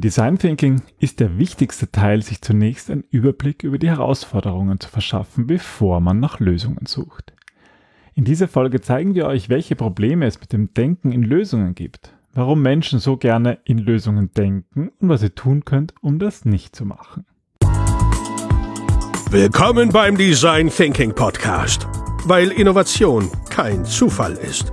[0.00, 5.46] Design Thinking ist der wichtigste Teil, sich zunächst einen Überblick über die Herausforderungen zu verschaffen,
[5.46, 7.32] bevor man nach Lösungen sucht.
[8.14, 12.12] In dieser Folge zeigen wir euch, welche Probleme es mit dem Denken in Lösungen gibt,
[12.34, 16.76] warum Menschen so gerne in Lösungen denken und was ihr tun könnt, um das nicht
[16.76, 17.24] zu machen.
[19.30, 21.86] Willkommen beim Design Thinking Podcast,
[22.24, 24.72] weil Innovation kein Zufall ist.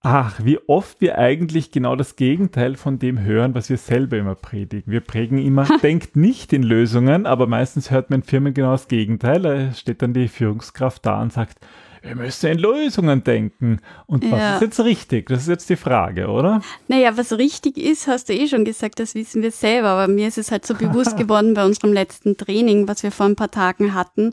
[0.00, 4.36] Ach, wie oft wir eigentlich genau das Gegenteil von dem hören, was wir selber immer
[4.36, 4.92] predigen.
[4.92, 8.86] Wir prägen immer, denkt nicht in Lösungen, aber meistens hört man in Firmen genau das
[8.86, 9.42] Gegenteil.
[9.42, 11.58] Da steht dann die Führungskraft da und sagt,
[12.02, 13.80] wir müssen in Lösungen denken.
[14.06, 14.54] Und was ja.
[14.54, 15.28] ist jetzt richtig?
[15.28, 16.62] Das ist jetzt die Frage, oder?
[16.86, 19.88] Naja, was richtig ist, hast du eh schon gesagt, das wissen wir selber.
[19.88, 23.26] Aber mir ist es halt so bewusst geworden bei unserem letzten Training, was wir vor
[23.26, 24.32] ein paar Tagen hatten,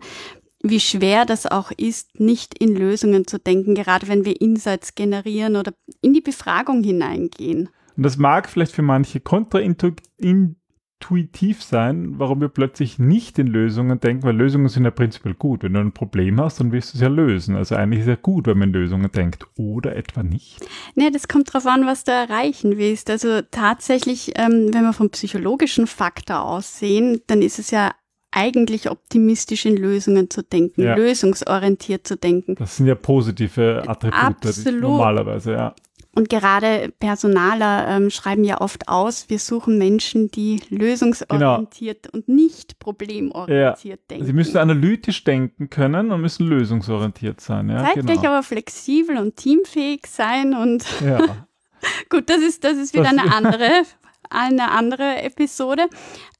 [0.69, 5.55] wie schwer das auch ist, nicht in Lösungen zu denken, gerade wenn wir Insights generieren
[5.55, 7.69] oder in die Befragung hineingehen.
[7.95, 14.23] Und das mag vielleicht für manche kontraintuitiv sein, warum wir plötzlich nicht in Lösungen denken,
[14.23, 15.63] weil Lösungen sind ja prinzipiell gut.
[15.63, 17.55] Wenn du ein Problem hast, dann willst du es ja lösen.
[17.55, 19.45] Also eigentlich ist es ja gut, wenn man in Lösungen denkt.
[19.57, 20.65] Oder etwa nicht?
[20.95, 23.09] Nee, das kommt darauf an, was du erreichen willst.
[23.09, 27.91] Also tatsächlich, ähm, wenn wir vom psychologischen Faktor aussehen, dann ist es ja
[28.35, 30.95] eigentlich optimistisch in Lösungen zu denken, ja.
[30.95, 32.55] lösungsorientiert zu denken.
[32.55, 34.81] Das sind ja positive Attribute Absolut.
[34.81, 35.75] normalerweise, ja.
[36.17, 42.13] Und gerade Personaler ähm, schreiben ja oft aus, wir suchen Menschen, die lösungsorientiert genau.
[42.13, 44.07] und nicht problemorientiert ja.
[44.09, 44.25] denken.
[44.25, 47.69] Sie müssen analytisch denken können und müssen lösungsorientiert sein.
[47.69, 48.31] Ja, Zeitgleich genau.
[48.31, 51.19] aber flexibel und teamfähig sein und ja.
[52.09, 53.69] gut, das ist, das ist wieder das eine andere
[54.35, 55.87] eine andere Episode.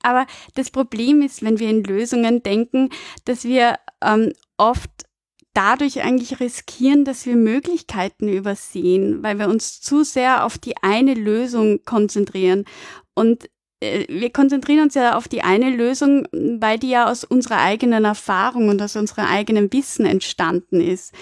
[0.03, 2.89] Aber das Problem ist, wenn wir in Lösungen denken,
[3.25, 4.91] dass wir ähm, oft
[5.55, 11.13] dadurch eigentlich riskieren, dass wir Möglichkeiten übersehen, weil wir uns zu sehr auf die eine
[11.13, 12.65] Lösung konzentrieren.
[13.15, 13.49] Und
[13.79, 18.05] äh, wir konzentrieren uns ja auf die eine Lösung, weil die ja aus unserer eigenen
[18.05, 21.13] Erfahrung und aus unserem eigenen Wissen entstanden ist.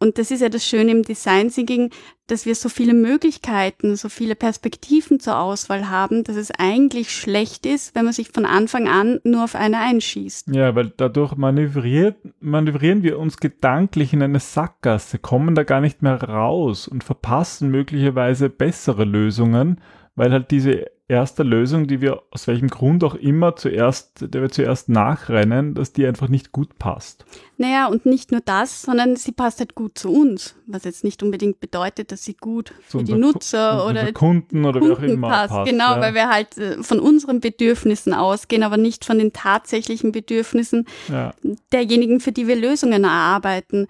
[0.00, 1.90] Und das ist ja das Schöne im Design Thinking,
[2.28, 7.66] dass wir so viele Möglichkeiten, so viele Perspektiven zur Auswahl haben, dass es eigentlich schlecht
[7.66, 10.48] ist, wenn man sich von Anfang an nur auf eine einschießt.
[10.54, 16.02] Ja, weil dadurch manövriert, manövrieren wir uns gedanklich in eine Sackgasse, kommen da gar nicht
[16.02, 19.80] mehr raus und verpassen möglicherweise bessere Lösungen,
[20.14, 24.50] weil halt diese erste Lösung, die wir aus welchem Grund auch immer zuerst, der wir
[24.50, 27.24] zuerst nachrennen, dass die einfach nicht gut passt.
[27.56, 31.22] Naja, und nicht nur das, sondern sie passt halt gut zu uns, was jetzt nicht
[31.22, 35.02] unbedingt bedeutet, dass sie gut für die Nutzer Ku oder Kunden oder Kunden wie auch
[35.02, 35.54] immer passt.
[35.54, 36.00] passt genau, ja.
[36.00, 41.32] weil wir halt äh, von unseren Bedürfnissen ausgehen, aber nicht von den tatsächlichen Bedürfnissen ja.
[41.72, 43.86] derjenigen, für die wir Lösungen erarbeiten.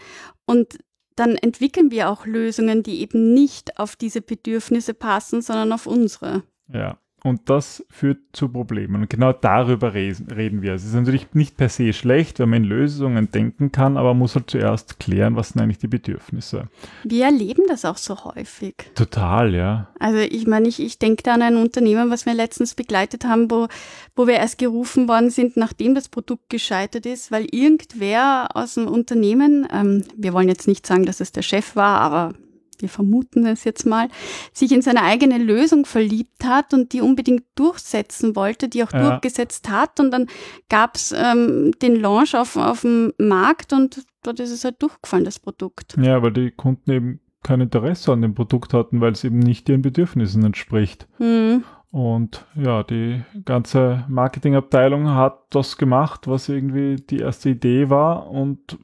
[0.46, 0.78] Und
[1.16, 6.44] dann entwickeln wir auch Lösungen, die eben nicht auf diese Bedürfnisse passen, sondern auf unsere.
[6.72, 6.96] Ja.
[7.24, 9.02] Und das führt zu Problemen.
[9.02, 10.74] Und genau darüber reden wir.
[10.74, 14.18] Es ist natürlich nicht per se schlecht, wenn man in Lösungen denken kann, aber man
[14.18, 16.68] muss halt zuerst klären, was sind eigentlich die Bedürfnisse.
[17.02, 18.74] Wir erleben das auch so häufig.
[18.94, 19.88] Total, ja.
[19.98, 23.50] Also ich meine, ich, ich denke da an ein Unternehmen, was wir letztens begleitet haben,
[23.50, 23.66] wo,
[24.14, 28.86] wo wir erst gerufen worden sind, nachdem das Produkt gescheitert ist, weil irgendwer aus dem
[28.86, 32.34] Unternehmen, ähm, wir wollen jetzt nicht sagen, dass es der Chef war, aber
[32.80, 34.08] wir vermuten es jetzt mal,
[34.52, 39.10] sich in seine eigene Lösung verliebt hat und die unbedingt durchsetzen wollte, die auch ja.
[39.10, 40.00] durchgesetzt hat.
[40.00, 40.26] Und dann
[40.68, 45.24] gab es ähm, den Launch auf, auf dem Markt und dort ist es halt durchgefallen,
[45.24, 45.96] das Produkt.
[46.00, 49.68] Ja, weil die Kunden eben kein Interesse an dem Produkt hatten, weil es eben nicht
[49.68, 51.08] ihren Bedürfnissen entspricht.
[51.18, 51.64] Mhm.
[51.90, 58.30] Und ja, die ganze Marketingabteilung hat das gemacht, was irgendwie die erste Idee war.
[58.30, 58.76] Und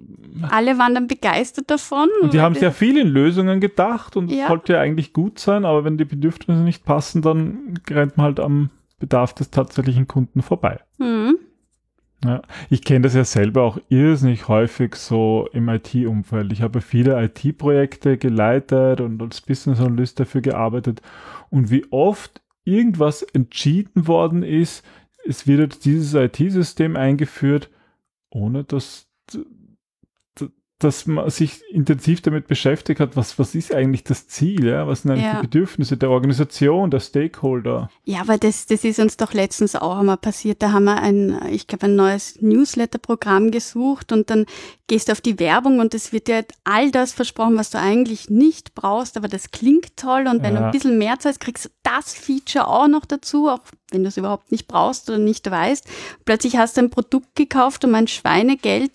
[0.48, 2.08] alle waren dann begeistert davon.
[2.22, 4.48] Und die haben sehr viel in Lösungen gedacht und es ja.
[4.48, 8.40] sollte ja eigentlich gut sein, aber wenn die Bedürfnisse nicht passen, dann rennt man halt
[8.40, 10.80] am Bedarf des tatsächlichen Kunden vorbei.
[10.96, 11.36] Mhm.
[12.24, 12.40] Ja,
[12.70, 16.52] ich kenne das ja selber auch irrsinnig häufig so im IT-Umfeld.
[16.52, 21.02] Ich habe viele IT-Projekte geleitet und als Business Analyst dafür gearbeitet.
[21.50, 24.84] Und wie oft irgendwas entschieden worden ist,
[25.24, 27.70] es wird dieses IT-System eingeführt,
[28.30, 29.08] ohne dass
[30.84, 34.86] dass man sich intensiv damit beschäftigt hat, was, was ist eigentlich das Ziel, ja?
[34.86, 35.36] was sind eigentlich ja.
[35.40, 37.88] die Bedürfnisse der Organisation, der Stakeholder.
[38.04, 40.62] Ja, aber das, das ist uns doch letztens auch einmal passiert.
[40.62, 44.46] Da haben wir ein, ich glaube, ein neues Newsletter-Programm gesucht und dann
[44.86, 48.28] gehst du auf die Werbung und es wird dir all das versprochen, was du eigentlich
[48.28, 50.60] nicht brauchst, aber das klingt toll und wenn ja.
[50.60, 53.60] du ein bisschen mehr zahlst, kriegst du das Feature auch noch dazu, auch
[53.94, 55.88] wenn du es überhaupt nicht brauchst oder nicht weißt.
[56.24, 58.92] Plötzlich hast du ein Produkt gekauft um ein Schweinegeld,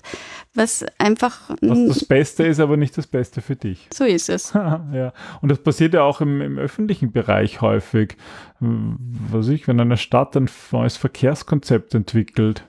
[0.53, 1.49] was einfach.
[1.61, 3.87] Was das Beste ist, aber nicht das Beste für dich.
[3.93, 4.53] So ist es.
[4.53, 5.13] ja.
[5.41, 8.17] Und das passiert ja auch im, im öffentlichen Bereich häufig.
[8.59, 12.68] Was ich, wenn eine Stadt ein neues Verkehrskonzept entwickelt,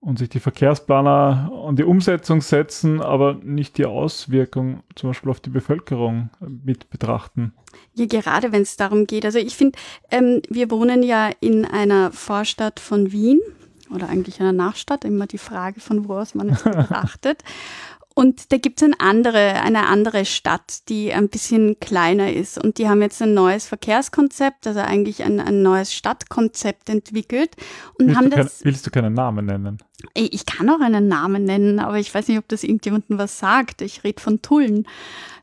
[0.00, 5.40] und sich die Verkehrsplaner an die Umsetzung setzen, aber nicht die Auswirkung zum Beispiel auf
[5.40, 7.52] die Bevölkerung mit betrachten.
[7.94, 9.24] Ja, gerade wenn es darum geht.
[9.24, 9.78] Also ich finde,
[10.10, 13.40] ähm, wir wohnen ja in einer Vorstadt von Wien
[13.92, 17.42] oder eigentlich einer Nachstadt, immer die Frage, von wo aus man es betrachtet.
[18.18, 22.58] Und da gibt es eine andere, eine andere Stadt, die ein bisschen kleiner ist.
[22.60, 27.54] Und die haben jetzt ein neues Verkehrskonzept, also eigentlich ein, ein neues Stadtkonzept entwickelt.
[27.96, 29.78] Und willst, haben du das, kein, willst du keinen Namen nennen?
[30.14, 33.82] Ich kann auch einen Namen nennen, aber ich weiß nicht, ob das irgendjemandem was sagt.
[33.82, 34.88] Ich rede von Tullen.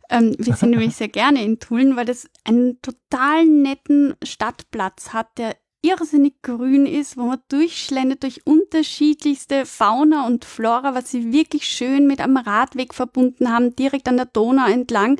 [0.09, 5.29] Ähm, wir sind nämlich sehr gerne in Tulln, weil das einen total netten Stadtplatz hat,
[5.37, 5.55] der
[5.85, 12.07] irrsinnig grün ist, wo man durchschlendert durch unterschiedlichste Fauna und Flora, was sie wirklich schön
[12.07, 15.11] mit einem Radweg verbunden haben, direkt an der Donau entlang.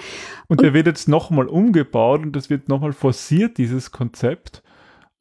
[0.47, 4.63] Und, und der wird jetzt nochmal umgebaut und das wird nochmal forciert, dieses Konzept.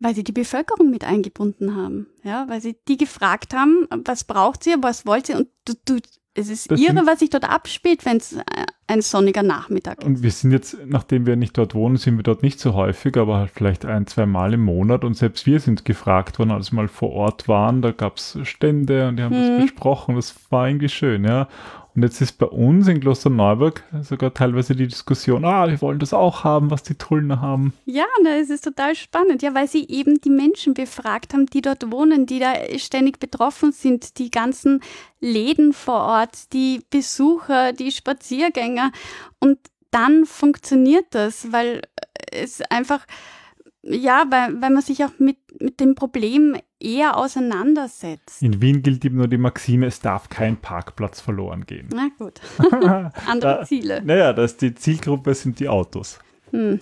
[0.01, 4.67] Weil sie die Bevölkerung mit eingebunden haben, ja, weil sie die gefragt haben, was braucht
[4.67, 6.01] ihr, was wollt ihr und du, du
[6.35, 8.43] es ist das irre, was sich dort abspielt, wenn es äh,
[8.87, 10.05] ein sonniger Nachmittag ist.
[10.05, 13.17] Und wir sind jetzt, nachdem wir nicht dort wohnen, sind wir dort nicht so häufig,
[13.17, 15.05] aber halt vielleicht ein, zwei Mal im Monat.
[15.05, 17.83] Und selbst wir sind gefragt worden, als wir mal vor Ort waren.
[17.83, 19.59] Da gab es Stände und die haben hm.
[19.59, 20.17] das besprochen.
[20.17, 21.49] Das war irgendwie schön, ja.
[21.95, 26.13] Und jetzt ist bei uns in Klosterneuburg sogar teilweise die Diskussion, ah, wir wollen das
[26.13, 27.73] auch haben, was die Tullner haben.
[27.85, 31.93] Ja, das ist total spannend, ja, weil sie eben die Menschen befragt haben, die dort
[31.93, 34.81] wohnen, die da ständig betroffen sind, die ganzen
[35.21, 38.91] Läden vor Ort, die Besucher, die Spaziergänger.
[39.39, 39.59] Und
[39.93, 41.83] dann funktioniert das, weil
[42.33, 43.07] es einfach
[43.87, 48.43] ja, weil, weil man sich auch mit, mit dem Problem eher auseinandersetzt.
[48.43, 51.89] In Wien gilt eben nur die Maxime, es darf kein Parkplatz verloren gehen.
[51.93, 52.41] Na gut.
[53.27, 54.03] Andere da, Ziele.
[54.05, 56.19] Naja, das, die Zielgruppe sind die Autos.
[56.51, 56.81] Hm.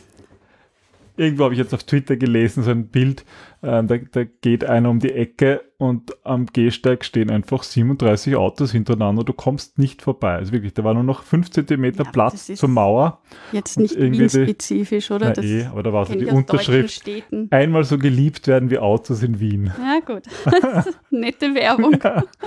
[1.17, 3.25] Irgendwo habe ich jetzt auf Twitter gelesen, so ein Bild,
[3.63, 8.71] äh, da, da geht einer um die Ecke und am Gehsteig stehen einfach 37 Autos
[8.71, 9.25] hintereinander.
[9.25, 10.35] Du kommst nicht vorbei.
[10.35, 13.21] Also wirklich, da war nur noch 5 cm ja, Platz zur Mauer.
[13.51, 15.33] Jetzt nicht Wien-spezifisch, oder?
[15.37, 17.05] Na, eh, aber da war so die Unterschrift.
[17.51, 19.73] Einmal so geliebt werden wie Autos in Wien.
[19.83, 20.23] Ja, gut.
[21.11, 21.99] Nette Werbung.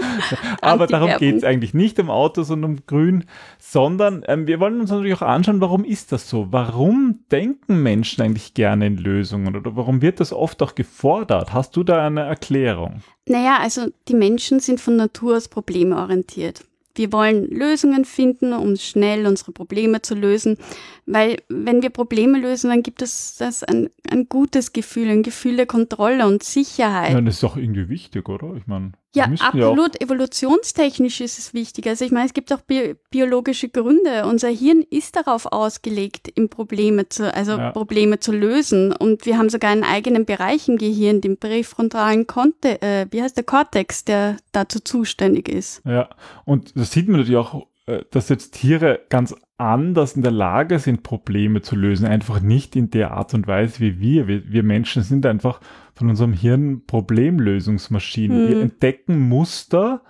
[0.61, 3.25] aber darum geht es eigentlich nicht um Autos und um Grün,
[3.59, 6.47] sondern ähm, wir wollen uns natürlich auch anschauen, warum ist das so?
[6.51, 11.04] Warum denken Menschen eigentlich gerne in Lösungen oder warum wird das oft auch gefordert?
[11.05, 11.53] Gefordert?
[11.53, 13.01] Hast du da eine Erklärung?
[13.27, 16.65] Naja, also die Menschen sind von Natur aus problemorientiert.
[16.95, 20.57] Wir wollen Lösungen finden, um schnell unsere Probleme zu lösen,
[21.05, 25.57] weil wenn wir Probleme lösen, dann gibt es das ein, ein gutes Gefühl, ein Gefühl
[25.57, 27.11] der Kontrolle und Sicherheit.
[27.11, 28.55] Ja, das ist doch irgendwie wichtig, oder?
[28.55, 29.95] Ich meine, ja, absolut.
[29.95, 31.87] Ja Evolutionstechnisch ist es wichtig.
[31.87, 34.25] Also ich meine, es gibt auch bi biologische Gründe.
[34.25, 37.71] Unser Hirn ist darauf ausgelegt, im Probleme zu, also ja.
[37.71, 38.93] Probleme zu lösen.
[38.93, 43.37] Und wir haben sogar einen eigenen Bereich im Gehirn, den präfrontalen Konte, äh, wie heißt
[43.37, 45.81] der Cortex, der dazu zuständig ist.
[45.85, 46.09] Ja,
[46.43, 50.79] und das sieht man natürlich auch, äh, dass jetzt Tiere ganz anders in der Lage
[50.79, 52.05] sind, Probleme zu lösen.
[52.05, 54.27] Einfach nicht in der Art und Weise wie wir.
[54.27, 55.61] Wir, wir Menschen sind einfach
[55.93, 58.45] von unserem Hirn Problemlösungsmaschinen.
[58.45, 58.49] Mhm.
[58.49, 60.01] Wir entdecken Muster.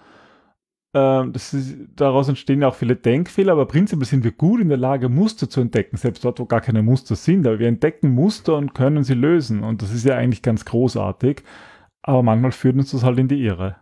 [0.93, 4.69] Äh, das ist, daraus entstehen ja auch viele Denkfehler, aber prinzipiell sind wir gut in
[4.69, 7.45] der Lage, Muster zu entdecken, selbst dort, wo gar keine Muster sind.
[7.45, 9.63] Aber wir entdecken Muster und können sie lösen.
[9.63, 11.43] Und das ist ja eigentlich ganz großartig.
[12.01, 13.75] Aber manchmal führt uns das halt in die Irre.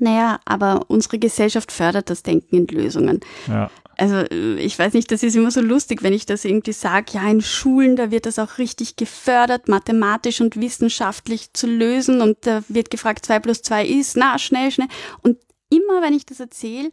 [0.00, 3.20] Naja, aber unsere Gesellschaft fördert das Denken in Lösungen.
[3.48, 3.70] Ja.
[3.96, 7.12] Also äh, ich weiß nicht, das ist immer so lustig, wenn ich das irgendwie sage,
[7.12, 12.38] ja, in Schulen, da wird das auch richtig gefördert, mathematisch und wissenschaftlich zu lösen und
[12.42, 14.88] da wird gefragt, zwei plus zwei ist, na, schnell, schnell.
[15.22, 15.38] Und
[15.72, 16.90] immer, wenn ich das erzähle,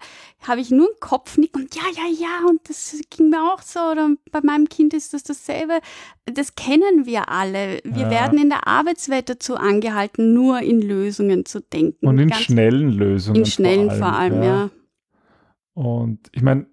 [0.48, 3.80] habe ich nur einen Kopfnick und ja, ja, ja, und das ging mir auch so
[3.80, 5.80] oder bei meinem Kind ist das dasselbe.
[6.26, 7.80] Das kennen wir alle.
[7.84, 8.10] Wir ja.
[8.10, 12.08] werden in der Arbeitswelt dazu angehalten, nur in Lösungen zu denken.
[12.08, 13.40] Und in Ganz schnellen Lösungen.
[13.40, 14.50] In schnellen vor allem, vor allem ja.
[14.50, 14.70] ja.
[15.74, 16.68] Und ich meine,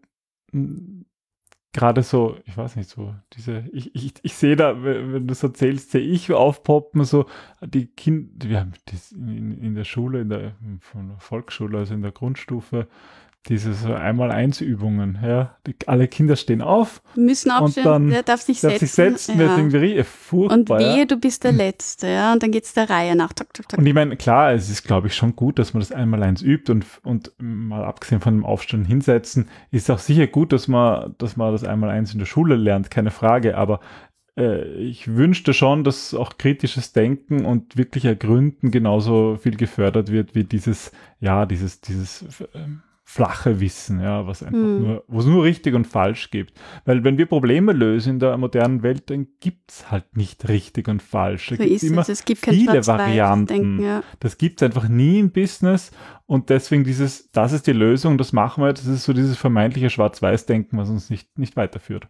[1.77, 5.43] gerade so, ich weiß nicht, so diese, ich, ich, ich sehe da, wenn du es
[5.43, 7.27] erzählst, sehe ich aufpoppen, so
[7.61, 11.93] die Kinder, wir haben das in, in der Schule, in der, von der Volksschule, also
[11.93, 12.89] in der Grundstufe,
[13.49, 15.57] diese so Einmal-Eins-Übungen, ja.
[15.67, 17.03] Die, alle Kinder stehen auf.
[17.15, 18.87] Müssen aufstehen, und dann der darf sich darf setzen.
[18.87, 19.57] Sich setzen ja.
[19.57, 21.05] irgendwie furchtbar, und wehe, ja.
[21.05, 22.33] du bist der Letzte, ja.
[22.33, 23.33] Und dann geht's der Reihe nach.
[23.33, 23.79] Tuk, tuk, tuk.
[23.79, 26.71] Und ich meine, klar, es ist, glaube ich, schon gut, dass man das Einmal-Eins übt
[26.71, 31.37] und, und mal abgesehen von dem Aufstehen hinsetzen, ist auch sicher gut, dass man, dass
[31.37, 33.57] man das Einmal-Eins in der Schule lernt, keine Frage.
[33.57, 33.81] Aber
[34.37, 40.35] äh, ich wünschte schon, dass auch kritisches Denken und wirklich Ergründen genauso viel gefördert wird
[40.35, 42.25] wie dieses, ja, dieses, dieses
[42.55, 44.83] ähm, flache Wissen, ja, was einfach hm.
[44.83, 46.59] nur, wo es nur richtig und falsch gibt.
[46.85, 50.89] Weil wenn wir Probleme lösen in der modernen Welt, dann gibt es halt nicht richtig
[50.89, 51.51] und falsch.
[51.51, 52.25] Da so gibt immer es.
[52.25, 53.47] gibt viele Varianten.
[53.47, 54.03] Denken, ja.
[54.19, 55.93] Das gibt es einfach nie im Business
[56.27, 59.89] und deswegen dieses, das ist die Lösung, das machen wir, das ist so dieses vermeintliche
[59.89, 62.09] Schwarz-Weiß-Denken, was uns nicht, nicht weiterführt.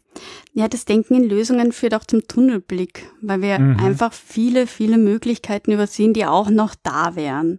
[0.55, 3.79] Ja, das Denken in Lösungen führt auch zum Tunnelblick, weil wir mhm.
[3.79, 7.59] einfach viele, viele Möglichkeiten übersehen, die auch noch da wären.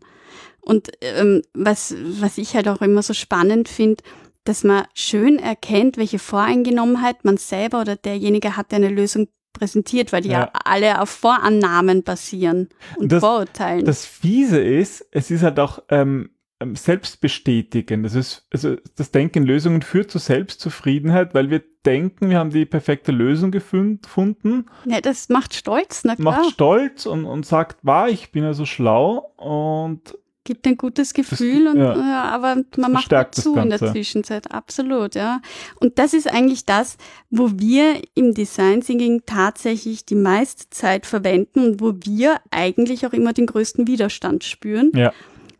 [0.67, 4.03] Und ähm, was, was ich halt auch immer so spannend finde,
[4.43, 10.11] dass man schön erkennt, welche Voreingenommenheit man selber oder derjenige hat, der eine Lösung präsentiert,
[10.11, 13.85] weil die ja, ja alle auf Vorannahmen basieren und das, Vorurteilen.
[13.85, 18.05] Das Fiese ist, es ist halt auch ähm, ähm selbstbestätigend.
[18.05, 22.65] Das ist, also das Denken Lösungen führt zu Selbstzufriedenheit, weil wir denken, wir haben die
[22.65, 24.65] perfekte Lösung gefunden.
[24.83, 26.41] Ja, das macht stolz, na klar.
[26.41, 31.13] Macht stolz und, und sagt, war, ich bin ja so schlau und gibt ein gutes
[31.13, 35.41] Gefühl, und, ja, ja, aber man macht dazu in der Zwischenzeit, absolut, ja.
[35.81, 36.95] Und das ist eigentlich das,
[37.29, 43.11] wo wir im Design Thinking tatsächlich die meiste Zeit verwenden und wo wir eigentlich auch
[43.11, 44.91] immer den größten Widerstand spüren.
[44.95, 45.11] Ja.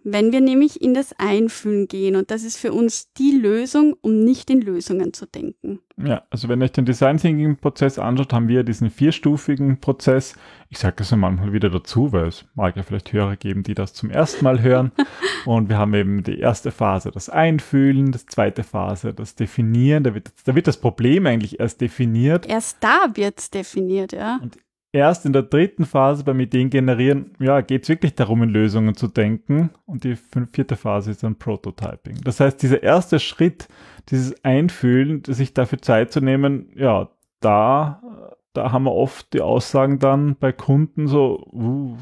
[0.10, 4.24] Wenn wir nämlich in das Einfühlen gehen und das ist für uns die Lösung, um
[4.24, 5.80] nicht in Lösungen zu denken.
[5.98, 10.36] Ja, also wenn ihr euch den Design Thinking Prozess anschaut, haben wir diesen vierstufigen Prozess.
[10.70, 13.94] Ich sage das manchmal wieder dazu, weil es mag ja vielleicht Hörer geben, die das
[13.94, 14.94] zum ersten Mal hören.
[15.46, 20.06] und wir haben eben die erste Phase, das Einfühlen, das zweite Phase, das Definieren.
[20.06, 22.46] Da wird, da wird das Problem eigentlich erst definiert.
[22.48, 24.40] Erst da wird es definiert, ja.
[24.42, 24.58] Und
[24.92, 28.96] erst in der dritten Phase beim Ideen generieren, ja, geht es wirklich darum, in Lösungen
[28.96, 29.70] zu denken.
[29.86, 30.16] Und die
[30.52, 32.22] vierte Phase ist dann Prototyping.
[32.24, 33.68] Das heißt, dieser erste Schritt,
[34.10, 38.02] dieses Einfühlen, sich dafür Zeit zu nehmen, ja, da,
[38.54, 41.96] da haben wir oft die Aussagen dann bei Kunden so, uh,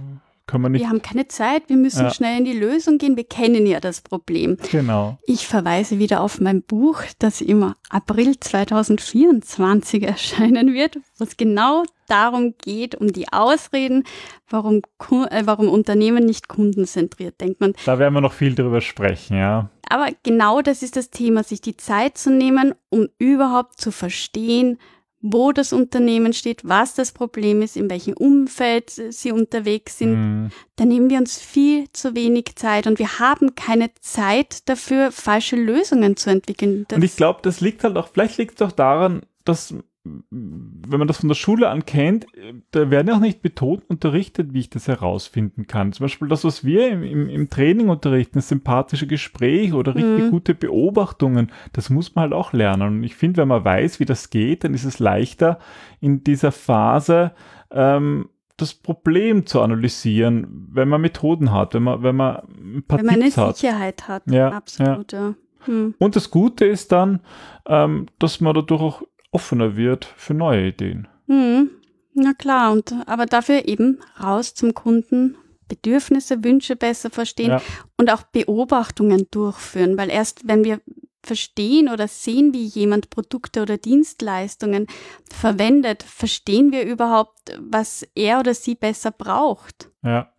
[0.48, 0.82] können wir nicht.
[0.82, 2.14] Wir haben keine Zeit, wir müssen ja.
[2.14, 4.58] schnell in die Lösung gehen, wir kennen ja das Problem.
[4.72, 5.18] Genau.
[5.26, 11.84] Ich verweise wieder auf mein Buch, das im April 2024 erscheinen wird, wo es genau
[12.08, 14.04] darum geht, um die Ausreden,
[14.50, 14.82] warum,
[15.30, 17.66] äh, warum Unternehmen nicht kundenzentriert denken.
[17.66, 19.70] Und da werden wir noch viel drüber sprechen, ja.
[19.90, 24.80] Aber genau das ist das Thema, sich die Zeit zu nehmen, um überhaupt zu verstehen,
[25.28, 30.50] wo das Unternehmen steht, was das Problem ist, in welchem Umfeld sie unterwegs sind, mhm.
[30.76, 35.56] da nehmen wir uns viel zu wenig Zeit und wir haben keine Zeit dafür, falsche
[35.56, 36.86] Lösungen zu entwickeln.
[36.88, 39.74] Das und ich glaube, das liegt halt auch, vielleicht liegt es auch daran, dass
[40.06, 42.28] wenn man das von der Schule an kennt,
[42.72, 45.94] da werden ja auch nicht betont unterrichtet, wie ich das herausfinden kann.
[45.94, 50.26] Zum Beispiel das, was wir im, im, im Training unterrichten, das sympathische Gespräch oder richtig
[50.26, 50.32] mhm.
[50.32, 52.98] gute Beobachtungen, das muss man halt auch lernen.
[52.98, 55.58] Und ich finde, wenn man weiß, wie das geht, dann ist es leichter
[56.00, 57.32] in dieser Phase
[57.72, 63.00] ähm, das Problem zu analysieren, wenn man Methoden hat, wenn man, wenn man ein paar
[63.00, 63.58] wenn man Tipps eine hat.
[63.58, 65.30] Sicherheit hat, ja, absolut, ja.
[65.30, 65.36] ja.
[65.66, 65.96] Hm.
[65.98, 67.22] Und das Gute ist dann,
[67.66, 69.02] ähm, dass man dadurch auch
[69.36, 71.08] offener wird für neue Ideen.
[71.28, 71.70] Mhm.
[72.14, 75.36] Na klar, und aber dafür eben raus zum Kunden,
[75.68, 77.62] Bedürfnisse, Wünsche besser verstehen ja.
[77.98, 80.80] und auch Beobachtungen durchführen, weil erst wenn wir
[81.24, 84.88] verstehen oder sehen, wie jemand Produkte oder Dienstleistungen
[85.30, 89.90] verwendet, verstehen wir überhaupt, was er oder sie besser braucht.
[90.04, 90.32] Ja.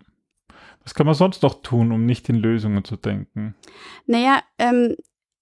[0.83, 3.55] Was kann man sonst noch tun, um nicht in Lösungen zu denken?
[4.05, 4.95] Naja, ähm,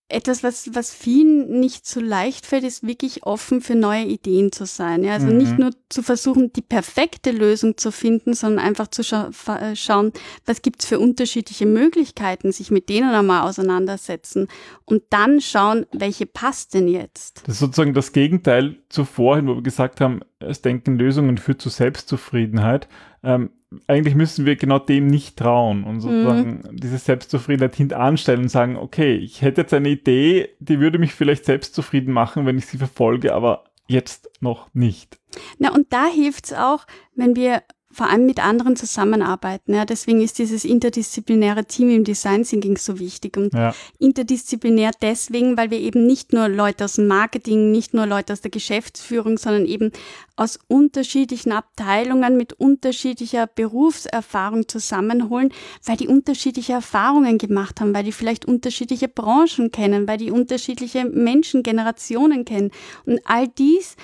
[0.08, 4.66] etwas, was, was vielen nicht so leicht fällt, ist wirklich offen für neue Ideen zu
[4.66, 5.04] sein.
[5.04, 5.14] Ja?
[5.14, 5.38] Also mhm.
[5.38, 10.12] nicht nur zu versuchen, die perfekte Lösung zu finden, sondern einfach zu scha äh, schauen,
[10.46, 14.48] was gibt's für unterschiedliche Möglichkeiten, sich mit denen einmal auseinandersetzen
[14.86, 17.42] und dann schauen, welche passt denn jetzt.
[17.48, 21.62] Das ist sozusagen das Gegenteil zu vorhin, wo wir gesagt haben, es denken Lösungen führt
[21.62, 22.88] zu Selbstzufriedenheit.
[23.24, 23.50] Ähm,
[23.88, 26.78] eigentlich müssen wir genau dem nicht trauen und sozusagen mhm.
[26.78, 31.46] diese Selbstzufriedenheit hintanstellen und sagen, okay, ich hätte jetzt eine Idee, die würde mich vielleicht
[31.46, 35.20] selbstzufrieden machen, wenn ich sie verfolge, aber jetzt noch nicht.
[35.60, 37.64] Na, und da hilft es auch, wenn wir
[37.96, 39.74] vor allem mit anderen zusammenarbeiten.
[39.74, 43.38] Ja, deswegen ist dieses interdisziplinäre Team im Design Thinking so wichtig.
[43.38, 43.74] Und ja.
[44.00, 48.42] interdisziplinär deswegen, weil wir eben nicht nur Leute aus dem Marketing, nicht nur Leute aus
[48.42, 49.92] der Geschäftsführung, sondern eben
[50.36, 55.54] aus unterschiedlichen Abteilungen mit unterschiedlicher Berufserfahrung zusammenholen,
[55.86, 61.06] weil die unterschiedliche Erfahrungen gemacht haben, weil die vielleicht unterschiedliche Branchen kennen, weil die unterschiedliche
[61.06, 62.72] Menschengenerationen kennen.
[63.06, 63.96] Und all dies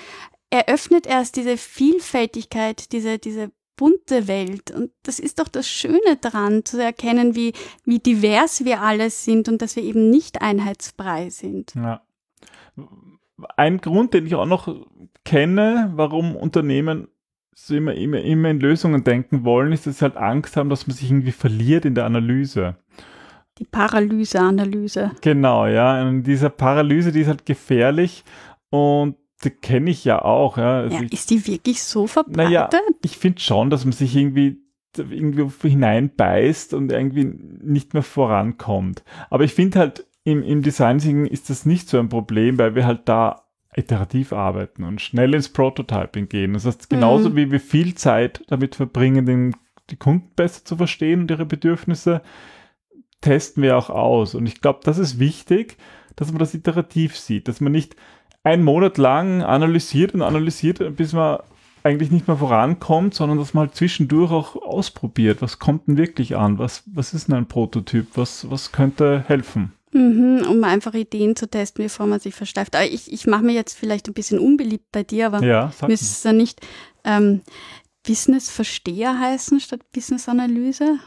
[0.50, 4.72] eröffnet erst diese Vielfältigkeit, diese, diese bunte Welt.
[4.72, 7.54] Und das ist doch das Schöne daran, zu erkennen, wie,
[7.86, 11.74] wie divers wir alles sind und dass wir eben nicht einheitsbrei sind.
[11.76, 12.02] Ja.
[13.58, 14.74] Ein Grund, den ich auch noch
[15.26, 17.08] kenne, warum Unternehmen
[17.54, 20.88] so immer, immer, immer in Lösungen denken wollen, ist, dass sie halt Angst haben, dass
[20.88, 22.78] man sich irgendwie verliert in der Analyse.
[23.58, 25.12] Die Paralyse-Analyse.
[25.22, 26.02] Genau, ja.
[26.02, 28.24] Und diese Paralyse, die ist halt gefährlich
[28.70, 29.16] und
[29.50, 30.58] kenne ich ja auch.
[30.58, 30.82] Ja.
[30.82, 32.38] Also ja ich, ist die wirklich so verbreitet?
[32.38, 32.70] Naja,
[33.04, 34.62] ich finde schon, dass man sich irgendwie
[34.98, 39.04] irgendwie hineinbeißt und irgendwie nicht mehr vorankommt.
[39.30, 42.76] Aber ich finde halt, im, im Design Thinking ist das nicht so ein Problem, weil
[42.76, 43.44] wir halt da
[43.76, 46.54] iterativ arbeiten und schnell ins Prototyping gehen.
[46.54, 47.36] Das heißt, genauso mhm.
[47.38, 49.56] wie wir viel Zeit damit verbringen, den,
[49.90, 52.22] die Kunden besser zu verstehen und ihre Bedürfnisse,
[53.22, 54.36] testen wir auch aus.
[54.36, 55.78] Und ich glaube, das ist wichtig,
[56.16, 57.96] dass man das iterativ sieht, dass man nicht
[58.44, 61.40] einen Monat lang analysiert und analysiert, bis man
[61.84, 65.42] eigentlich nicht mehr vorankommt, sondern dass man halt zwischendurch auch ausprobiert.
[65.42, 66.60] Was kommt denn wirklich an?
[66.60, 68.08] Was, was ist denn ein Prototyp?
[68.16, 69.74] Was, was könnte helfen?
[69.94, 72.76] Mhm, um einfach Ideen zu testen, bevor man sich versteift.
[72.76, 76.06] Aber ich, ich mache mir jetzt vielleicht ein bisschen unbeliebt bei dir, aber ja, müsste
[76.06, 76.62] es ja nicht
[77.04, 77.42] ähm,
[78.08, 81.00] Business-Versteher heißen statt Business-Analyse?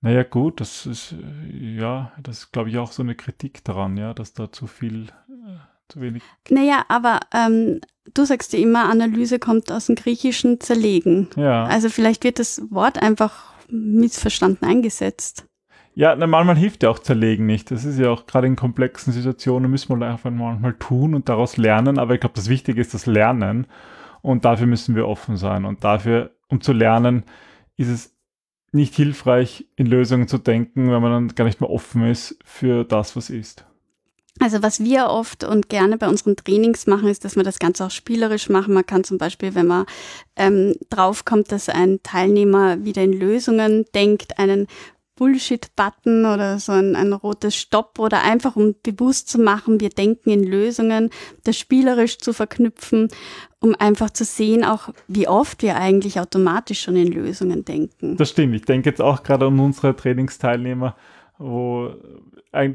[0.00, 1.14] Naja, gut, das ist
[1.50, 5.08] ja, das ist, glaube ich, auch so eine Kritik daran, ja, dass da zu viel
[5.28, 6.22] äh, zu wenig.
[6.50, 7.80] Naja, aber ähm,
[8.12, 11.28] du sagst ja immer, Analyse kommt aus dem griechischen Zerlegen.
[11.36, 11.64] Ja.
[11.64, 15.46] Also vielleicht wird das Wort einfach missverstanden eingesetzt.
[15.96, 17.70] Ja, na, manchmal hilft ja auch Zerlegen nicht.
[17.70, 21.56] Das ist ja auch gerade in komplexen Situationen, müssen wir einfach manchmal tun und daraus
[21.56, 21.98] lernen.
[21.98, 23.66] Aber ich glaube, das Wichtige ist das Lernen.
[24.20, 25.64] Und dafür müssen wir offen sein.
[25.64, 27.24] Und dafür, um zu lernen,
[27.76, 28.16] ist es
[28.72, 32.84] nicht hilfreich, in Lösungen zu denken, wenn man dann gar nicht mehr offen ist für
[32.84, 33.64] das, was ist.
[34.40, 37.86] Also was wir oft und gerne bei unseren Trainings machen, ist, dass wir das Ganze
[37.86, 38.74] auch spielerisch machen.
[38.74, 39.86] Man kann zum Beispiel, wenn man
[40.36, 44.66] ähm, draufkommt, dass ein Teilnehmer wieder in Lösungen denkt, einen
[45.16, 50.30] Bullshit-Button oder so ein, ein rotes Stopp oder einfach um bewusst zu machen, wir denken
[50.30, 51.10] in Lösungen,
[51.44, 53.08] das spielerisch zu verknüpfen,
[53.60, 58.16] um einfach zu sehen, auch wie oft wir eigentlich automatisch schon in Lösungen denken.
[58.16, 58.56] Das stimmt.
[58.56, 60.96] Ich denke jetzt auch gerade an unsere Trainingsteilnehmer,
[61.38, 61.94] wo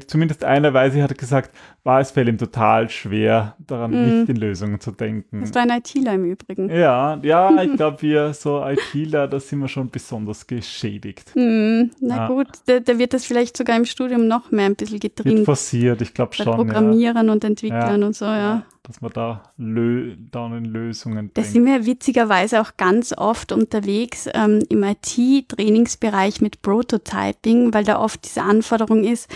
[0.06, 1.50] zumindest einer Weise hat gesagt,
[1.82, 4.18] war es fällt ihm total schwer, daran mm.
[4.18, 5.40] nicht in Lösungen zu denken.
[5.40, 6.68] Das war ein ITler im Übrigen.
[6.68, 11.32] Ja, ja, ich glaube, wir so ITler, da sind wir schon besonders geschädigt.
[11.34, 12.28] Mm, na ja.
[12.28, 15.38] gut, da, da, wird das vielleicht sogar im Studium noch mehr ein bisschen getrimmt.
[15.38, 16.44] Wird forciert, ich glaube schon.
[16.44, 17.32] Programmieren ja.
[17.32, 18.06] und Entwicklern ja.
[18.06, 18.62] und so, ja.
[18.82, 24.28] Dass man da lö dann in Lösungen Da sind wir witzigerweise auch ganz oft unterwegs
[24.34, 29.28] ähm, im IT-Trainingsbereich mit Prototyping, weil da oft diese Anforderung ist,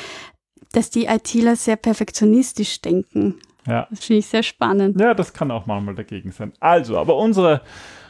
[0.77, 3.37] dass die ITler sehr perfektionistisch denken.
[3.67, 3.87] Ja.
[3.91, 5.01] Das finde ich sehr spannend.
[5.01, 6.53] Ja, das kann auch manchmal dagegen sein.
[6.61, 7.63] Also, aber unsere,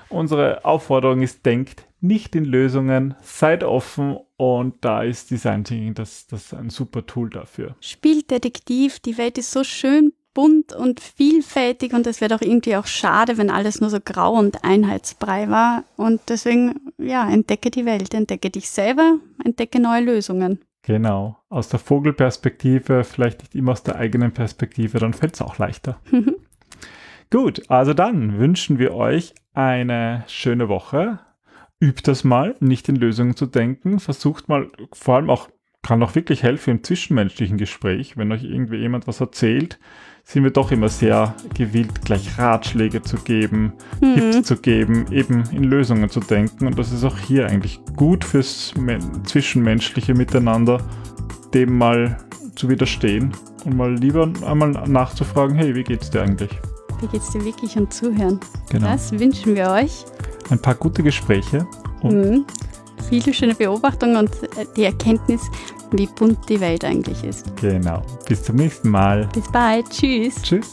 [0.08, 6.26] unsere Aufforderung ist, denkt nicht in Lösungen, seid offen und da ist Design Thinking das,
[6.26, 7.76] das ein super Tool dafür.
[7.80, 12.76] Spielt Detektiv, die Welt ist so schön bunt und vielfältig und es wäre doch irgendwie
[12.76, 15.84] auch schade, wenn alles nur so grau und einheitsbrei war.
[15.96, 20.58] Und deswegen, ja, entdecke die Welt, entdecke dich selber, entdecke neue Lösungen.
[20.84, 21.38] Genau.
[21.48, 25.98] Aus der Vogelperspektive, vielleicht nicht immer aus der eigenen Perspektive, dann fällt es auch leichter.
[27.30, 31.20] Gut, also dann wünschen wir euch eine schöne Woche.
[31.80, 33.98] Übt das mal, nicht in Lösungen zu denken.
[33.98, 35.48] Versucht mal, vor allem auch,
[35.82, 39.78] kann auch wirklich helfen im zwischenmenschlichen Gespräch, wenn euch irgendwie jemand was erzählt,
[40.24, 44.14] sind wir doch immer sehr gewillt, gleich Ratschläge zu geben, mhm.
[44.14, 46.66] Tipps zu geben, eben in Lösungen zu denken.
[46.66, 48.72] Und das ist auch hier eigentlich gut fürs
[49.26, 50.78] zwischenmenschliche Miteinander,
[51.52, 52.16] dem mal
[52.56, 53.32] zu widerstehen
[53.64, 56.50] und mal lieber einmal nachzufragen, hey, wie geht's dir eigentlich?
[57.00, 58.40] Wie geht's dir wirklich und zuhören?
[58.70, 58.86] Genau.
[58.86, 60.04] Das wünschen wir euch.
[60.50, 61.66] Ein paar gute Gespräche.
[62.02, 62.44] Und mhm.
[63.08, 65.42] Viele schöne Beobachtungen und äh, die Erkenntnis,
[65.98, 67.56] wie bunt die Welt eigentlich ist.
[67.56, 68.02] Genau.
[68.28, 69.28] Bis zum nächsten Mal.
[69.32, 69.88] Bis bald.
[69.90, 70.34] Tschüss.
[70.42, 70.72] Tschüss.